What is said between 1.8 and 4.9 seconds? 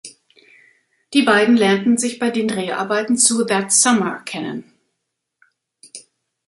sich bei den Dreharbeiten zu "That Summer" kennen.